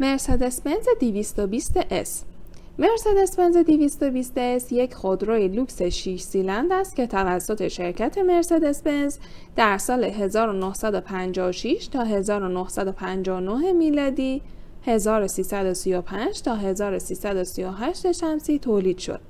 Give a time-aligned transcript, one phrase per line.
[0.00, 2.08] مرسدس بنز 220 S
[2.78, 9.16] مرسدس بنز 220 S یک خودروی لوکس 6 سیلند است که توسط شرکت مرسدس بنز
[9.56, 14.42] در سال 1956 تا 1959 میلادی
[14.86, 19.20] 1335 تا 1338 شمسی تولید شد.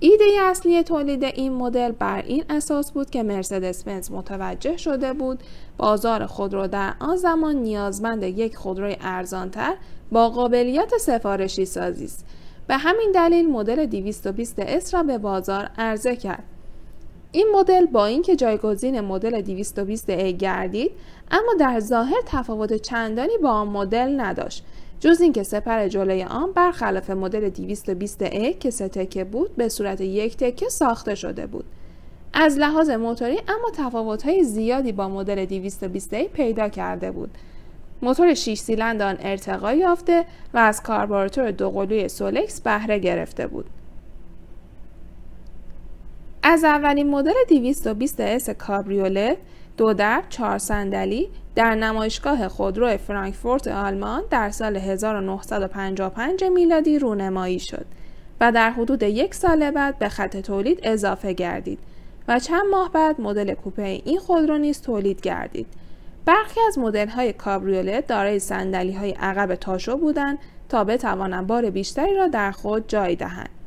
[0.00, 5.42] ایده اصلی تولید این مدل بر این اساس بود که مرسدس بنز متوجه شده بود
[5.76, 9.74] بازار خودرو در آن زمان نیازمند یک خودروی ارزانتر
[10.12, 12.26] با قابلیت سفارشی سازی است.
[12.66, 16.44] به همین دلیل مدل 220 اس را به بازار عرضه کرد.
[17.32, 20.90] این مدل با اینکه جایگزین مدل 220 ای گردید
[21.30, 24.64] اما در ظاهر تفاوت چندانی با آن مدل نداشت
[25.00, 30.00] جز اینکه سپر جلوی آن برخلاف مدل 220 ا که سه تکه بود به صورت
[30.00, 31.64] یک تکه ساخته شده بود.
[32.32, 37.30] از لحاظ موتوری اما تفاوت‌های زیادی با مدل 220 a پیدا کرده بود.
[38.02, 40.24] موتور 6 سیلندر ارتقا یافته
[40.54, 43.64] و از کاربوراتور دوقلوی سولکس بهره گرفته بود.
[46.50, 49.36] از اولین مدل 220 S کابریولت
[49.76, 57.86] دو در چهار صندلی در نمایشگاه خودرو فرانکفورت آلمان در سال 1955 میلادی رونمایی شد
[58.40, 61.78] و در حدود یک سال بعد به خط تولید اضافه گردید
[62.28, 65.66] و چند ماه بعد مدل کوپه این خودرو نیز تولید گردید.
[66.24, 70.38] برخی از مدل های کابریولت دارای صندلی های عقب تاشو بودند
[70.68, 73.57] تا بتوانند بار بیشتری را در خود جای دهند.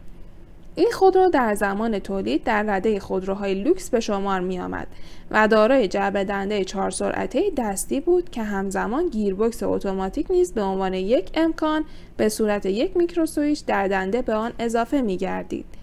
[0.76, 4.88] این خودرو در زمان تولید در رده خودروهای لوکس به شمار می آمد
[5.32, 10.94] و دارای جعبه دنده چهار سرعته دستی بود که همزمان گیربکس اتوماتیک نیز به عنوان
[10.94, 11.86] یک امکان
[12.18, 15.81] به صورت یک میکروسویچ در دنده به آن اضافه می گردید.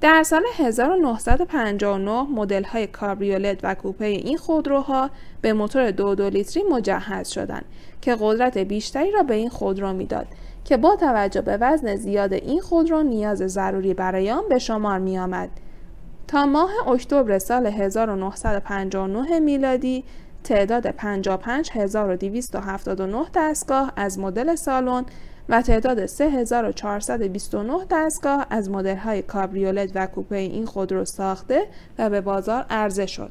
[0.00, 6.62] در سال 1959 مدل های کابریولت و کوپه این خودروها به موتور دو دو لیتری
[6.62, 7.64] مجهز شدند
[8.00, 10.26] که قدرت بیشتری را به این خودرو می‌داد
[10.64, 15.18] که با توجه به وزن زیاد این خودرو نیاز ضروری برای آن به شمار می
[15.18, 15.48] آمد.
[16.28, 20.04] تا ماه اکتبر سال 1959 میلادی
[20.44, 25.04] تعداد 55279 دستگاه از مدل سالن
[25.48, 31.66] و تعداد 3429 دستگاه از مدل های کابریولت و کوپه این خودرو ساخته
[31.98, 33.28] و به بازار عرضه شد.